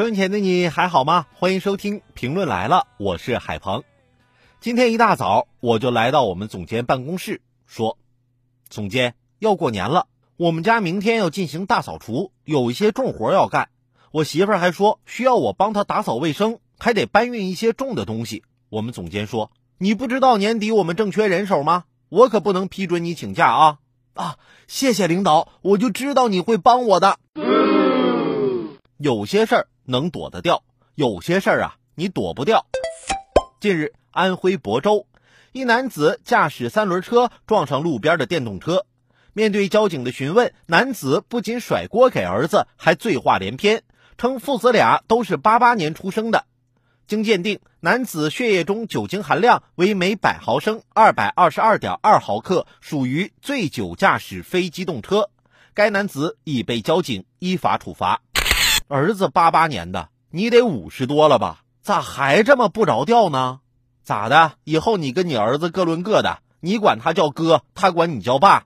[0.00, 1.26] 收音前的你还好吗？
[1.34, 3.84] 欢迎收听评论来了，我是海鹏。
[4.58, 7.98] 今天一大早我就来到我们总监办公室，说
[8.70, 10.06] ：“总监要过年了，
[10.38, 13.68] 我们家明天要进行大扫除，有一些重活要干。
[14.10, 21.84] 我媳妇儿还说需要我帮她打扫卫生，还得搬运一些重的东西。”我们总监说：“你不知道年底我们正缺人手吗？
[22.08, 23.78] 我可不能批准你请假啊！”
[24.16, 27.18] 啊，谢谢领导，我就知道你会帮我的。
[28.96, 30.62] 有些事儿能躲得掉，
[30.94, 32.64] 有些事儿啊你躲不掉。
[33.60, 35.06] 近日，安徽亳州
[35.50, 38.86] 一男子驾驶三轮车撞上路边的电动车，
[39.32, 43.82] 面对交警的询问，男子不仅甩锅给儿子，还醉话连篇，
[44.16, 46.44] 称父子俩都是八八年出生的。
[47.08, 55.30] 经鉴定，男子血液中酒精含量为每百毫升二百二十二点二毫克，属于醉酒驾驶非机动车。
[55.74, 58.22] 该男子已被交警依法处罚。
[58.92, 61.62] 儿子八八年的，你得五十多了吧？
[61.80, 63.60] 咋还这么不着调呢？
[64.02, 64.54] 咋的？
[64.64, 68.64] 以后你跟你儿子各论各的，你管他叫哥，他管你叫爸。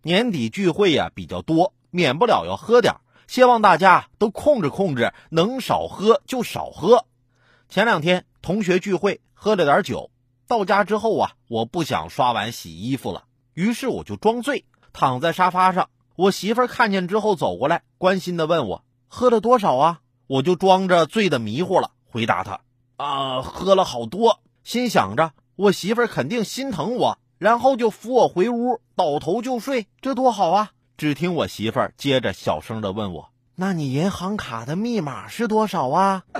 [0.00, 2.94] 年底聚会呀比较多，免不了要喝点
[3.26, 7.04] 希望大家都控制控制，能少喝就少喝。
[7.68, 10.10] 前两天同学聚会喝了点酒，
[10.48, 15.90] 到家之后啊，我不想刷碗洗衣服了，于是我就装醉，躺在沙发上。
[16.22, 19.98] 我媳妇儿看见之后走过来，关心的问我喝了多少啊？
[20.28, 22.60] 我就装着醉的迷糊了，回答她
[22.96, 24.38] 啊，喝了好多。
[24.62, 30.70] 心想着我媳妇儿肯定心疼我，然后就扶我回屋，倒头就睡，这多好啊！
[30.96, 36.22] 只听我媳妇儿接着小声的问我：“那你银行卡的密码是多少啊？”